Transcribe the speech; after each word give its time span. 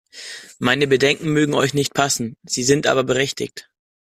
Meine 0.57 0.87
Bedenken 0.87 1.31
mögen 1.31 1.53
euch 1.53 1.75
nicht 1.75 1.93
passen, 1.93 2.35
sie 2.41 2.63
sind 2.63 2.87
aber 2.87 3.03
berechtigt! 3.03 3.69